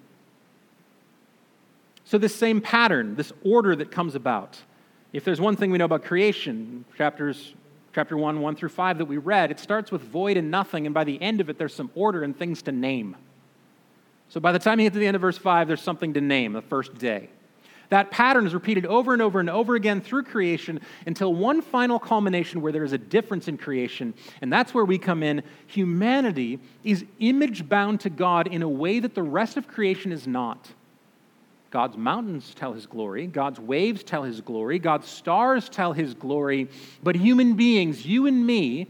[2.14, 4.62] So, this same pattern, this order that comes about,
[5.14, 7.56] if there's one thing we know about creation, chapters
[7.92, 10.94] chapter 1, 1 through 5 that we read, it starts with void and nothing, and
[10.94, 13.16] by the end of it, there's some order and things to name.
[14.30, 16.22] So by the time you get to the end of verse 5, there's something to
[16.22, 17.32] name, the first day.
[17.90, 21.98] That pattern is repeated over and over and over again through creation until one final
[21.98, 24.14] culmination where there is a difference in creation.
[24.40, 25.42] And that's where we come in.
[25.66, 30.28] Humanity is image bound to God in a way that the rest of creation is
[30.28, 30.74] not.
[31.74, 36.70] God's mountains tell his glory, God's waves tell his glory, God's stars tell his glory,
[37.02, 38.90] but human beings, you and me,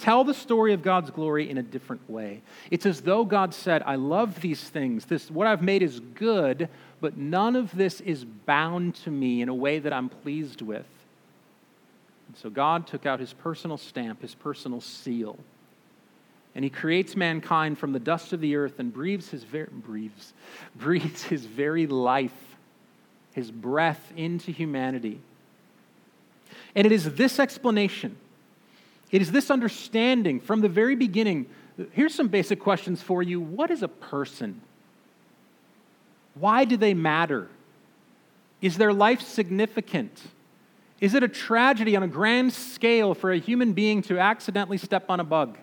[0.00, 2.42] tell the story of God's glory in a different way.
[2.72, 5.04] It's as though God said, I love these things.
[5.04, 6.68] This what I've made is good,
[7.00, 10.86] but none of this is bound to me in a way that I'm pleased with.
[12.26, 15.38] And so God took out his personal stamp, his personal seal.
[16.54, 20.32] And he creates mankind from the dust of the earth and breathes his very breathes
[20.76, 22.54] breathes his very life
[23.32, 25.20] his breath into humanity.
[26.76, 28.16] And it is this explanation
[29.10, 31.46] it is this understanding from the very beginning.
[31.92, 33.40] Here's some basic questions for you.
[33.40, 34.60] What is a person?
[36.34, 37.48] Why do they matter?
[38.60, 40.20] Is their life significant?
[41.00, 45.04] Is it a tragedy on a grand scale for a human being to accidentally step
[45.08, 45.58] on a bug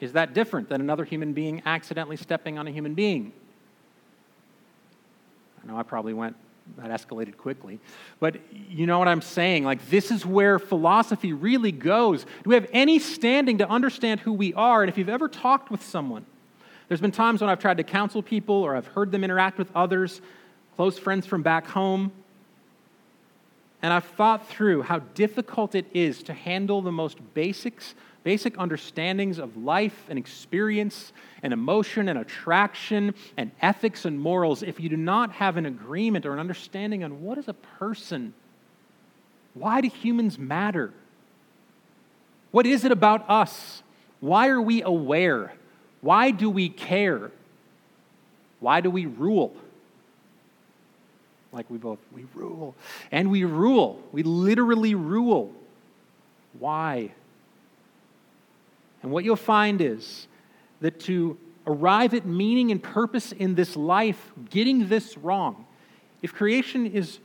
[0.00, 3.32] is that different than another human being accidentally stepping on a human being?
[5.62, 6.36] I know I probably went,
[6.78, 7.80] that escalated quickly.
[8.20, 9.64] But you know what I'm saying?
[9.64, 12.24] Like, this is where philosophy really goes.
[12.24, 14.82] Do we have any standing to understand who we are?
[14.82, 16.26] And if you've ever talked with someone,
[16.88, 19.68] there's been times when I've tried to counsel people or I've heard them interact with
[19.74, 20.20] others,
[20.76, 22.12] close friends from back home,
[23.82, 27.94] and I've thought through how difficult it is to handle the most basics
[28.26, 31.12] basic understandings of life and experience
[31.44, 36.26] and emotion and attraction and ethics and morals if you do not have an agreement
[36.26, 38.34] or an understanding on what is a person?
[39.54, 40.92] Why do humans matter?
[42.50, 43.84] What is it about us?
[44.18, 45.52] Why are we aware?
[46.00, 47.30] Why do we care?
[48.58, 49.54] Why do we rule?
[51.52, 52.74] Like we both, we rule.
[53.12, 54.02] And we rule.
[54.10, 55.52] We literally rule.
[56.58, 57.12] Why?
[59.06, 60.26] And what you'll find is
[60.80, 65.64] that to arrive at meaning and purpose in this life, getting this wrong,
[66.22, 67.20] if creation is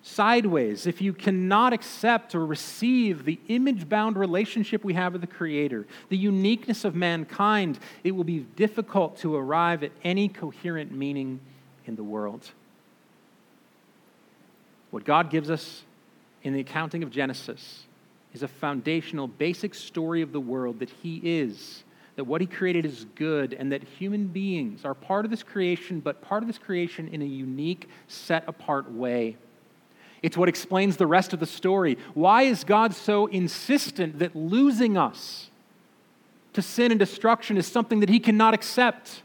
[0.00, 5.26] sideways, if you cannot accept or receive the image bound relationship we have with the
[5.26, 11.40] Creator, the uniqueness of mankind, it will be difficult to arrive at any coherent meaning
[11.84, 12.52] in the world.
[14.90, 15.82] What God gives us
[16.42, 17.84] in the accounting of Genesis
[18.38, 21.82] is a foundational, basic story of the world that He is,
[22.14, 25.98] that what He created is good, and that human beings are part of this creation,
[25.98, 29.36] but part of this creation in a unique, set apart way.
[30.22, 31.98] It's what explains the rest of the story.
[32.14, 35.50] Why is God so insistent that losing us
[36.52, 39.22] to sin and destruction is something that He cannot accept?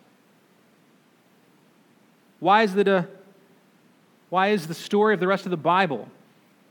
[2.39, 3.08] Why is, it a,
[4.32, 6.10] why is the story of the rest of the Bible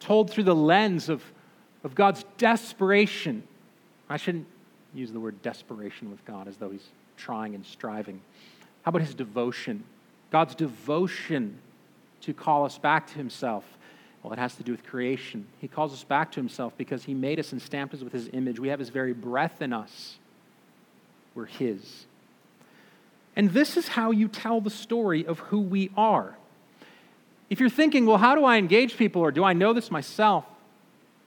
[0.00, 1.22] told through the lens of
[1.85, 3.42] of God's desperation.
[4.09, 4.47] I shouldn't
[4.95, 8.21] use the word desperation with God as though he's trying and striving.
[8.83, 9.85] How about his devotion?
[10.31, 11.59] God's devotion
[12.23, 13.64] to call us back to himself.
[14.23, 15.47] Well, it has to do with creation.
[15.61, 18.29] He calls us back to himself because he made us and stamped us with his
[18.33, 18.61] image.
[18.61, 20.16] We have his very breath in us.
[21.35, 22.05] We're his.
[23.35, 26.37] And this is how you tell the story of who we are.
[27.51, 30.45] If you're thinking, well, how do I engage people or do I know this myself?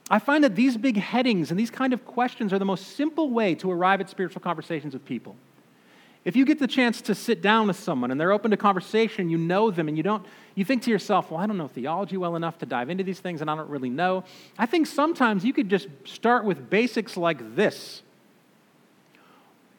[0.10, 3.32] I find that these big headings and these kind of questions are the most simple
[3.32, 5.36] way to arrive at spiritual conversations with people.
[6.24, 9.30] If you get the chance to sit down with someone and they're open to conversation,
[9.30, 12.18] you know them, and you don't, you think to yourself, well, I don't know theology
[12.18, 14.24] well enough to dive into these things, and I don't really know.
[14.58, 18.02] I think sometimes you could just start with basics like this.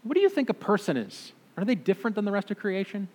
[0.04, 1.32] What do you think a person is?
[1.56, 3.08] Are they different than the rest of creation?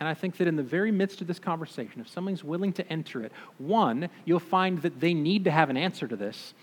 [0.00, 2.90] And I think that in the very midst of this conversation, if someone's willing to
[2.90, 6.54] enter it, one, you'll find that they need to have an answer to this.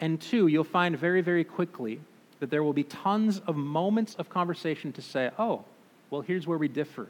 [0.00, 2.00] And two, you'll find very, very quickly
[2.38, 5.64] that there will be tons of moments of conversation to say, oh,
[6.10, 7.08] well, here's where we differ.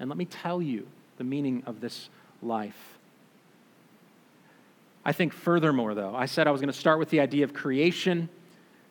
[0.00, 0.86] And let me tell you
[1.18, 2.08] the meaning of this
[2.42, 2.96] life.
[5.04, 7.52] I think, furthermore, though, I said I was going to start with the idea of
[7.52, 8.30] creation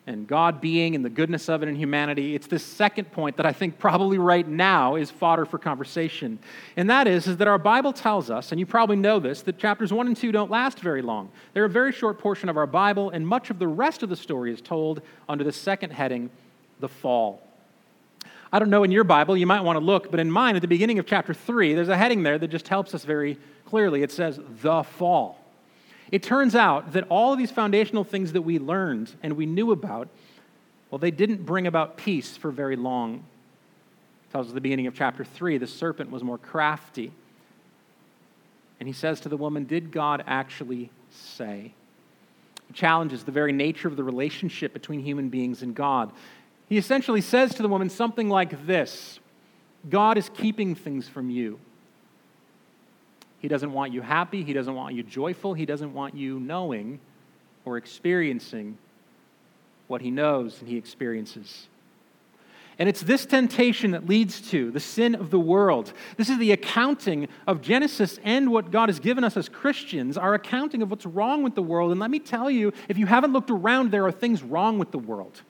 [0.07, 3.45] and God being and the goodness of it in humanity, it's this second point that
[3.45, 6.39] I think probably right now is fodder for conversation.
[6.77, 9.59] And that is, is that our Bible tells us, and you probably know this, that
[9.59, 11.29] chapters 1 and 2 don't last very long.
[11.53, 14.15] They're a very short portion of our Bible, and much of the rest of the
[14.15, 16.29] story is told under the second heading,
[16.79, 17.41] the fall.
[18.51, 20.61] I don't know in your Bible, you might want to look, but in mine, at
[20.61, 24.03] the beginning of chapter 3, there's a heading there that just helps us very clearly.
[24.03, 25.37] It says, the fall.
[26.11, 29.71] It turns out that all of these foundational things that we learned and we knew
[29.71, 30.07] about,
[30.89, 33.15] well, they didn't bring about peace for very long.
[33.15, 37.11] It tells us the beginning of chapter 3 the serpent was more crafty.
[38.79, 41.73] And he says to the woman, Did God actually say?
[42.67, 46.11] He challenges the very nature of the relationship between human beings and God.
[46.69, 49.19] He essentially says to the woman something like this
[49.89, 51.59] God is keeping things from you.
[53.39, 54.43] He doesn't want you happy.
[54.43, 55.53] He doesn't want you joyful.
[55.53, 56.99] He doesn't want you knowing
[57.65, 58.77] or experiencing
[59.87, 61.67] what he knows and he experiences.
[62.79, 65.93] And it's this temptation that leads to the sin of the world.
[66.15, 70.35] This is the accounting of Genesis and what God has given us as Christians, our
[70.35, 71.91] accounting of what's wrong with the world.
[71.91, 74.91] And let me tell you, if you haven't looked around, there are things wrong with
[74.91, 75.41] the world.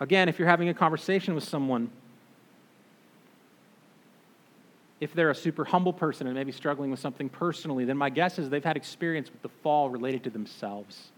[0.00, 1.90] Again, if you're having a conversation with someone,
[5.00, 8.38] if they're a super humble person and maybe struggling with something personally, then my guess
[8.38, 11.10] is they've had experience with the fall related to themselves.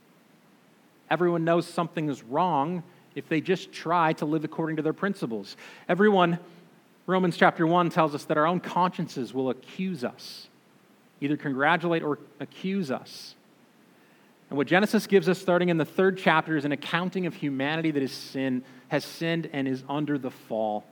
[1.11, 2.83] Everyone knows something is wrong
[3.15, 5.57] if they just try to live according to their principles.
[5.89, 6.39] Everyone,
[7.07, 10.49] Romans chapter 1 tells us that our own consciences will accuse us,
[11.21, 13.35] either congratulate or accuse us.
[14.51, 17.93] And what Genesis gives us starting in the third chapter is an accounting of humanity
[17.93, 20.85] that is sin, has sinned and is under the fall.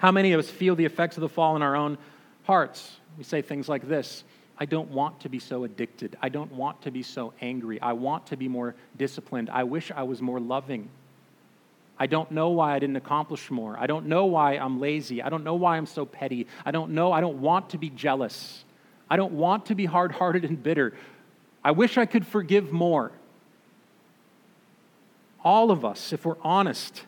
[0.00, 1.98] How many of us feel the effects of the fall in our own
[2.44, 2.96] hearts?
[3.18, 4.24] We say things like this
[4.58, 6.16] I don't want to be so addicted.
[6.22, 7.80] I don't want to be so angry.
[7.80, 9.50] I want to be more disciplined.
[9.50, 10.88] I wish I was more loving.
[11.98, 13.76] I don't know why I didn't accomplish more.
[13.78, 15.22] I don't know why I'm lazy.
[15.22, 16.46] I don't know why I'm so petty.
[16.64, 17.12] I don't know.
[17.12, 18.64] I don't want to be jealous.
[19.10, 20.94] I don't want to be hard hearted and bitter.
[21.62, 23.12] I wish I could forgive more.
[25.44, 27.04] All of us, if we're honest,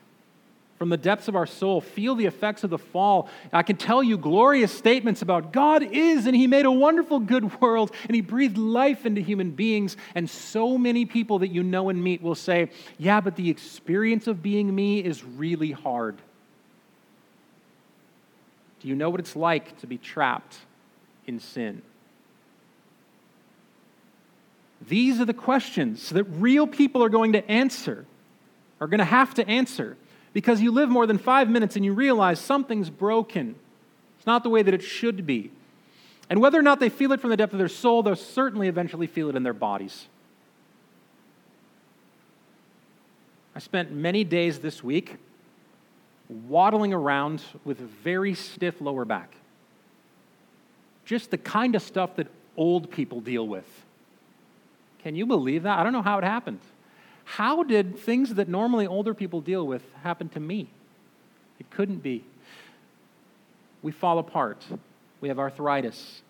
[0.83, 3.29] from the depths of our soul, feel the effects of the fall.
[3.53, 7.61] I can tell you glorious statements about God is, and He made a wonderful, good
[7.61, 9.95] world, and He breathed life into human beings.
[10.13, 14.27] And so many people that you know and meet will say, Yeah, but the experience
[14.27, 16.17] of being me is really hard.
[18.81, 20.57] Do you know what it's like to be trapped
[21.25, 21.81] in sin?
[24.85, 28.05] These are the questions that real people are going to answer,
[28.81, 29.95] are going to have to answer
[30.33, 33.55] because you live more than five minutes and you realize something's broken.
[34.17, 35.51] It's not the way that it should be.
[36.29, 38.67] And whether or not they feel it from the depth of their soul, they'll certainly
[38.67, 40.07] eventually feel it in their bodies.
[43.55, 45.17] I spent many days this week
[46.29, 49.35] waddling around with a very stiff lower back.
[51.05, 53.67] Just the kind of stuff that old people deal with.
[55.03, 55.77] Can you believe that?
[55.77, 56.61] I don't know how it happened.
[57.25, 60.67] How did things that normally older people deal with happen to me?
[61.59, 62.23] It couldn't be.
[63.81, 64.63] We fall apart.
[65.21, 66.21] We have arthritis.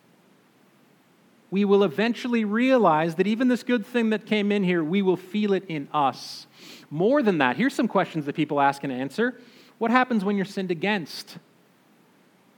[1.51, 5.17] We will eventually realize that even this good thing that came in here, we will
[5.17, 6.47] feel it in us.
[6.89, 9.39] More than that, here's some questions that people ask and answer.
[9.77, 11.37] What happens when you're sinned against?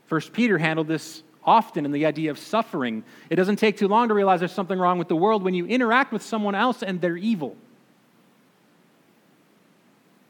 [0.06, 3.04] First Peter handled this often in the idea of suffering.
[3.28, 5.66] It doesn't take too long to realize there's something wrong with the world when you
[5.66, 7.56] interact with someone else and they're evil.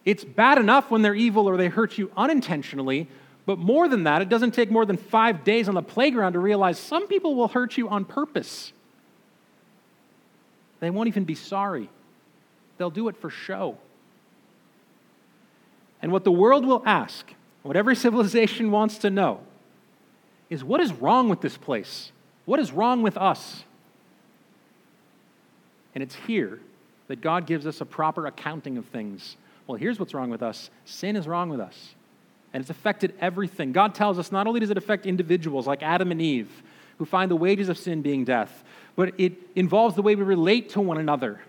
[0.07, 3.09] It's bad enough when they're evil or they hurt you unintentionally,
[3.45, 6.39] but more than that, it doesn't take more than five days on the playground to
[6.39, 8.73] realize some people will hurt you on purpose.
[10.79, 11.91] They won't even be sorry,
[12.79, 13.77] they'll do it for show.
[16.01, 19.41] And what the world will ask, what every civilization wants to know,
[20.49, 22.13] is what is wrong with this place?
[22.45, 23.65] What is wrong with us?
[25.97, 26.61] And it's here
[27.09, 30.71] that God gives us a proper accounting of things well, here's what's wrong with us
[30.85, 31.95] sin is wrong with us.
[32.53, 33.73] And it's affected everything.
[33.73, 36.51] God tells us not only does it affect individuals like Adam and Eve,
[36.99, 40.71] who find the wages of sin being death, but it involves the way we relate
[40.71, 41.41] to one another.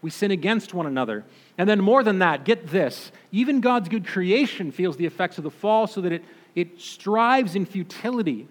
[0.00, 1.24] We sin against one another.
[1.58, 5.44] And then, more than that, get this even God's good creation feels the effects of
[5.44, 8.46] the fall so that it, it strives in futility.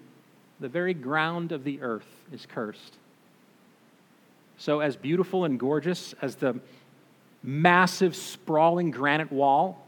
[0.60, 2.96] The very ground of the earth is cursed.
[4.58, 6.60] So, as beautiful and gorgeous as the
[7.48, 9.82] massive, sprawling granite wall.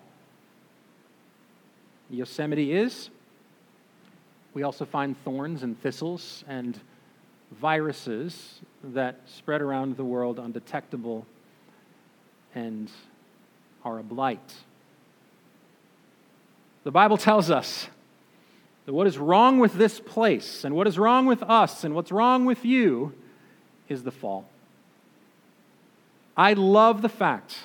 [2.10, 3.10] Yosemite is.
[4.54, 6.80] We also find thorns and thistles and
[7.52, 11.26] viruses that spread around the world undetectable
[12.56, 12.89] and
[13.84, 14.56] are a blight.
[16.86, 17.89] The Bible tells us
[18.86, 22.12] that what is wrong with this place and what is wrong with us and what's
[22.12, 23.13] wrong with you
[23.89, 24.50] is the fall.
[26.39, 27.58] I love the fact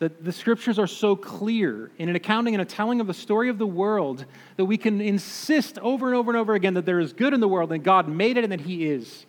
[0.00, 3.48] that the scriptures are so clear in an accounting and a telling of the story
[3.48, 7.00] of the world that we can insist over and over and over again that there
[7.00, 9.24] is good in the world and God made it and that He is.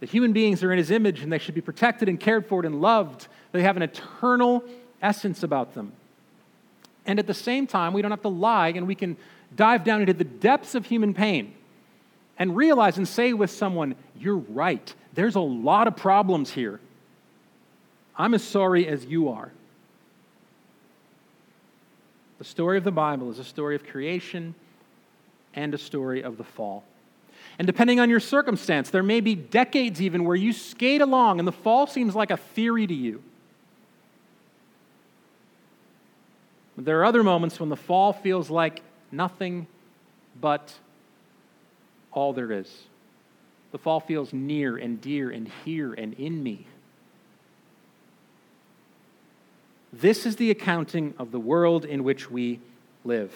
[0.00, 2.66] That human beings are in His image and they should be protected and cared for
[2.66, 3.28] and loved.
[3.52, 4.64] They have an eternal
[5.00, 5.92] essence about them.
[7.06, 9.16] And at the same time, we don't have to lie and we can
[9.54, 11.54] dive down into the depths of human pain
[12.40, 14.92] and realize and say with someone, You're right.
[15.12, 16.80] There's a lot of problems here.
[18.16, 19.52] I'm as sorry as you are.
[22.38, 24.54] The story of the Bible is a story of creation
[25.54, 26.84] and a story of the fall.
[27.58, 31.46] And depending on your circumstance, there may be decades even where you skate along and
[31.46, 33.22] the fall seems like a theory to you.
[36.74, 39.66] But there are other moments when the fall feels like nothing
[40.40, 40.72] but
[42.12, 42.84] all there is.
[43.72, 46.66] The fall feels near and dear and here and in me.
[49.92, 52.60] This is the accounting of the world in which we
[53.04, 53.32] live.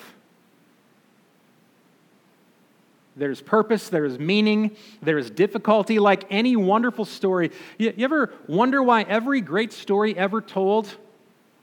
[3.16, 7.50] There's purpose, there's meaning, there's difficulty, like any wonderful story.
[7.78, 10.94] You, you, ever wonder why every great story ever told?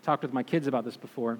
[0.01, 1.38] Talked with my kids about this before.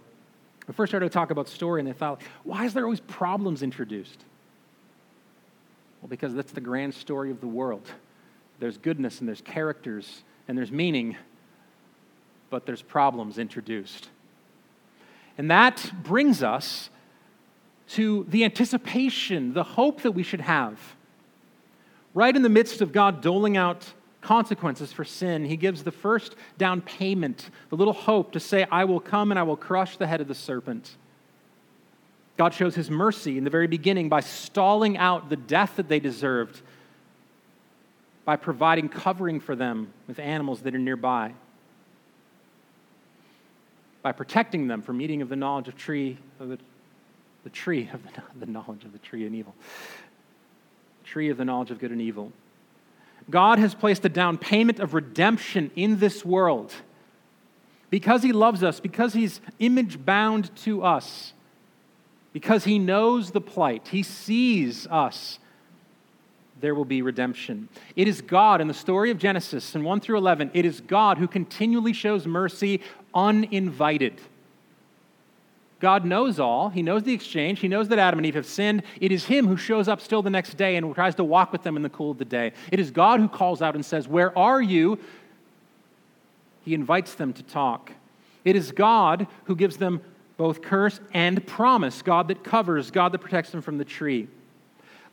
[0.70, 3.64] I first started to talk about story, and they thought, why is there always problems
[3.64, 4.24] introduced?
[6.04, 7.90] Well, because that's the grand story of the world.
[8.60, 11.16] There's goodness, and there's characters, and there's meaning,
[12.50, 14.10] but there's problems introduced.
[15.38, 16.90] And that brings us
[17.92, 20.78] to the anticipation, the hope that we should have.
[22.14, 26.36] Right in the midst of God doling out consequences for sin, he gives the first
[26.58, 30.08] down payment, the little hope to say, I will come and I will crush the
[30.08, 30.98] head of the serpent.
[32.38, 36.00] God shows his mercy in the very beginning by stalling out the death that they
[36.00, 36.62] deserved,
[38.26, 41.34] by providing covering for them with animals that are nearby,
[44.02, 46.58] by protecting them from eating of the knowledge of tree of the
[47.44, 48.10] the tree of the,
[48.46, 49.54] the knowledge of the tree and evil.
[51.04, 52.32] Tree of the knowledge of good and evil.
[53.30, 56.74] God has placed a down payment of redemption in this world.
[57.90, 61.34] Because He loves us, because He's image bound to us,
[62.34, 65.40] because He knows the plight, He sees us,
[66.60, 67.70] there will be redemption.
[67.96, 71.18] It is God, in the story of Genesis, in 1 through 11, it is God
[71.18, 72.82] who continually shows mercy
[73.14, 74.20] uninvited.
[75.84, 76.70] God knows all.
[76.70, 77.60] He knows the exchange.
[77.60, 78.84] He knows that Adam and Eve have sinned.
[79.02, 81.64] It is Him who shows up still the next day and tries to walk with
[81.64, 82.54] them in the cool of the day.
[82.72, 84.98] It is God who calls out and says, Where are you?
[86.64, 87.92] He invites them to talk.
[88.46, 90.02] It is God who gives them
[90.38, 94.28] both curse and promise God that covers, God that protects them from the tree.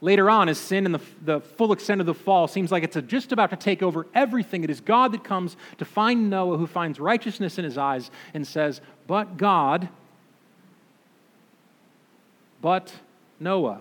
[0.02, 2.96] Later on, as sin and the, the full extent of the fall seems like it's
[3.06, 6.66] just about to take over everything, it is God that comes to find Noah, who
[6.66, 9.90] finds righteousness in his eyes and says, But God,
[12.62, 12.94] but
[13.38, 13.80] Noah.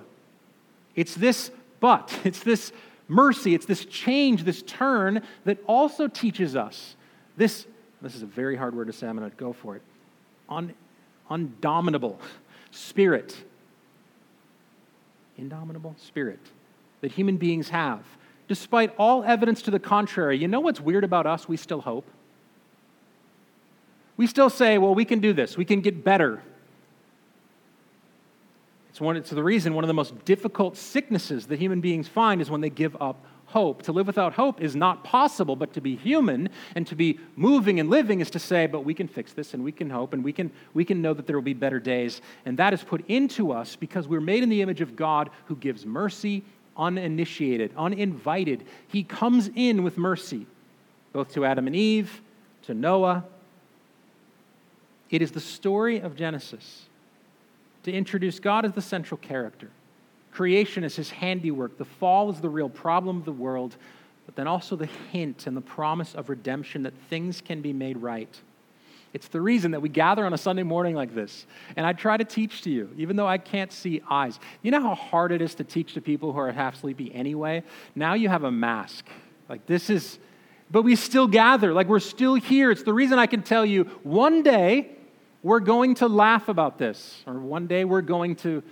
[0.96, 2.74] It's this but, it's this
[3.08, 6.96] mercy, it's this change, this turn that also teaches us
[7.38, 7.66] this.
[8.02, 9.82] This is a very hard word to say, I'm going to go for it.
[10.48, 10.74] Un,
[11.30, 12.20] undominable
[12.72, 13.36] spirit.
[15.38, 16.40] Indomitable spirit
[17.02, 18.02] that human beings have.
[18.48, 21.48] Despite all evidence to the contrary, you know what's weird about us?
[21.48, 22.06] We still hope.
[24.18, 26.42] We still say, well, we can do this, we can get better,
[29.00, 32.42] it's, one, it's the reason one of the most difficult sicknesses that human beings find
[32.42, 33.84] is when they give up hope.
[33.84, 37.80] To live without hope is not possible, but to be human and to be moving
[37.80, 40.24] and living is to say, but we can fix this and we can hope and
[40.24, 42.22] we can, we can know that there will be better days.
[42.46, 45.56] And that is put into us because we're made in the image of God who
[45.56, 46.44] gives mercy
[46.78, 48.66] uninitiated, uninvited.
[48.88, 50.48] He comes in with mercy,
[51.12, 52.22] both to Adam and Eve,
[52.64, 53.26] to Noah.
[55.10, 56.86] It is the story of Genesis
[57.84, 59.70] to introduce God as the central character.
[60.40, 63.76] Creation is his handiwork, the fall is the real problem of the world,
[64.26, 67.98] but then also the hint and the promise of redemption that things can be made
[67.98, 68.40] right.
[69.14, 71.46] It's the reason that we gather on a Sunday morning like this.
[71.76, 74.40] And I try to teach to you, even though I can't see eyes.
[74.62, 77.62] You know how hard it is to teach to people who are half sleepy anyway?
[77.94, 79.08] Now you have a mask.
[79.50, 80.20] Like, this is,
[80.72, 81.74] but we still gather.
[81.74, 82.72] Like, we're still here.
[82.72, 84.96] It's the reason I can tell you one day
[85.44, 88.64] we're going to laugh about this, or one day we're going to,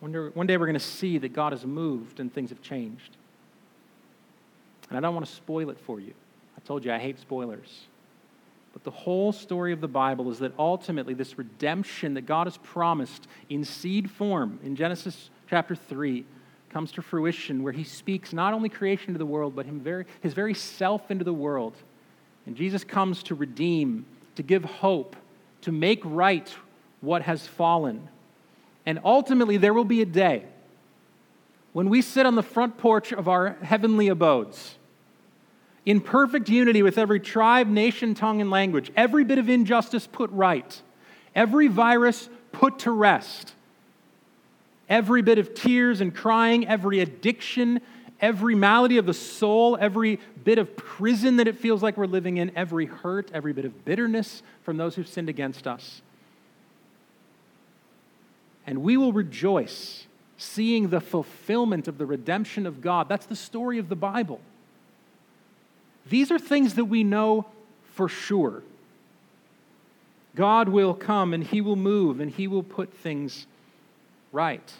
[0.00, 0.12] one
[0.46, 3.16] day, we're going to see that God has moved and things have changed.
[4.88, 6.14] And I don't want to spoil it for you.
[6.56, 7.86] I told you I hate spoilers.
[8.72, 12.56] But the whole story of the Bible is that ultimately this redemption that God has
[12.58, 16.24] promised in seed form in Genesis chapter 3
[16.70, 20.34] comes to fruition where he speaks not only creation to the world, but very, his
[20.34, 21.74] very self into the world.
[22.46, 25.16] And Jesus comes to redeem to give hope,
[25.62, 26.54] to make right
[27.00, 28.08] what has fallen.
[28.88, 30.46] And ultimately, there will be a day
[31.74, 34.76] when we sit on the front porch of our heavenly abodes
[35.84, 40.30] in perfect unity with every tribe, nation, tongue, and language, every bit of injustice put
[40.30, 40.80] right,
[41.34, 43.52] every virus put to rest,
[44.88, 47.82] every bit of tears and crying, every addiction
[48.20, 52.38] every malady of the soul, every bit of prison that it feels like we're living
[52.38, 56.02] in, every hurt, every bit of bitterness from those who've sinned against us.
[58.68, 60.06] And we will rejoice
[60.36, 63.08] seeing the fulfillment of the redemption of God.
[63.08, 64.42] That's the story of the Bible.
[66.10, 67.46] These are things that we know
[67.94, 68.62] for sure.
[70.36, 73.46] God will come and He will move and He will put things
[74.32, 74.70] right.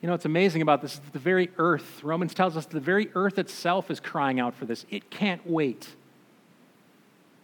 [0.00, 1.00] You know, it's amazing about this.
[1.12, 4.86] The very earth, Romans tells us the very earth itself is crying out for this.
[4.90, 5.88] It can't wait.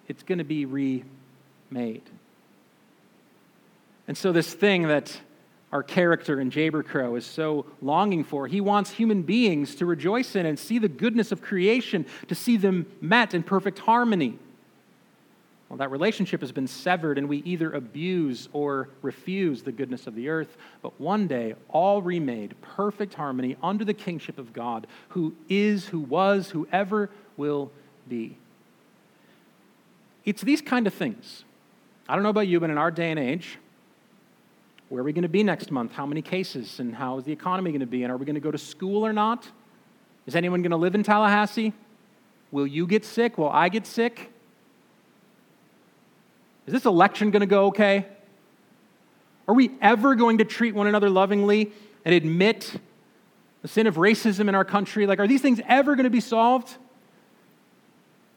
[0.06, 2.02] It's going to be remade.
[4.08, 5.20] And so, this thing that
[5.70, 10.46] our character in Jayber is so longing for, he wants human beings to rejoice in
[10.46, 14.38] and see the goodness of creation, to see them met in perfect harmony.
[15.68, 20.14] Well, that relationship has been severed, and we either abuse or refuse the goodness of
[20.14, 20.56] the earth.
[20.80, 26.00] But one day, all remade, perfect harmony under the kingship of God, who is, who
[26.00, 27.70] was, who ever will
[28.08, 28.38] be.
[30.24, 31.44] It's these kind of things.
[32.08, 33.58] I don't know about you, but in our day and age,
[34.88, 35.92] where are we going to be next month?
[35.92, 36.80] How many cases?
[36.80, 38.02] And how is the economy going to be?
[38.04, 39.46] And are we going to go to school or not?
[40.26, 41.72] Is anyone going to live in Tallahassee?
[42.50, 43.36] Will you get sick?
[43.36, 44.32] Will I get sick?
[46.66, 48.06] Is this election going to go okay?
[49.46, 51.72] Are we ever going to treat one another lovingly
[52.04, 52.78] and admit
[53.62, 55.06] the sin of racism in our country?
[55.06, 56.76] Like, are these things ever going to be solved?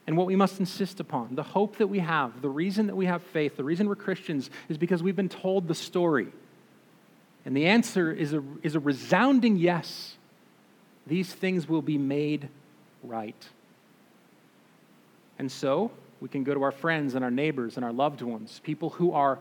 [0.06, 3.06] And what we must insist upon, the hope that we have, the reason that we
[3.06, 6.28] have faith, the reason we're Christians is because we've been told the story.
[7.44, 10.16] And the answer is a, is a resounding yes.
[11.06, 12.48] These things will be made
[13.02, 13.48] right.
[15.38, 15.90] And so,
[16.20, 19.12] we can go to our friends and our neighbors and our loved ones, people who
[19.12, 19.40] are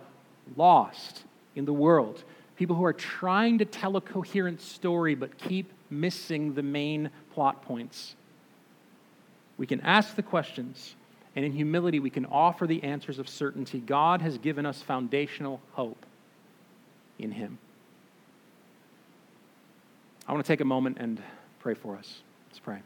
[0.56, 1.24] lost
[1.56, 2.24] in the world,
[2.56, 7.62] people who are trying to tell a coherent story but keep missing the main plot
[7.62, 8.16] points.
[9.58, 10.96] We can ask the questions,
[11.36, 13.80] and in humility, we can offer the answers of certainty.
[13.80, 16.04] God has given us foundational hope
[17.20, 17.60] in Him.
[20.28, 21.22] I want to take a moment and
[21.60, 22.22] pray for us.
[22.50, 22.80] Let's pray.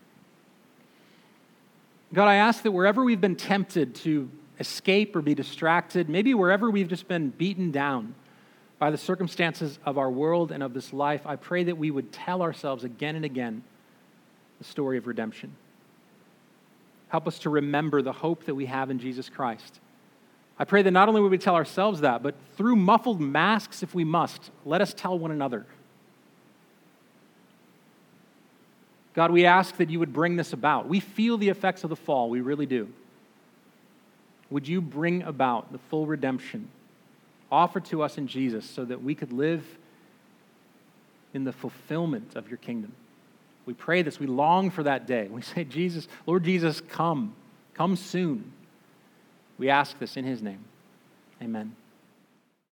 [2.14, 4.30] God, I ask that wherever we've been tempted to
[4.60, 8.16] escape or be distracted, maybe wherever we've just been beaten down
[8.80, 12.12] by the circumstances of our world and of this life, I pray that we would
[12.12, 13.64] tell ourselves again and again
[14.60, 15.56] the story of redemption.
[17.10, 19.80] Help us to remember the hope that we have in Jesus Christ.
[20.58, 23.94] I pray that not only would we tell ourselves that, but through muffled masks, if
[23.94, 25.66] we must, let us tell one another
[29.16, 30.88] God, we ask that you would bring this about.
[30.88, 32.90] We feel the effects of the fall, we really do.
[34.50, 36.70] Would you bring about the full redemption
[37.52, 39.66] offered to us in Jesus so that we could live
[41.34, 42.92] in the fulfillment of your kingdom?
[43.66, 44.20] We pray this.
[44.20, 45.28] We long for that day.
[45.28, 47.34] We say, Jesus, Lord Jesus, come.
[47.74, 48.52] Come soon.
[49.58, 50.64] We ask this in his name.
[51.42, 51.76] Amen.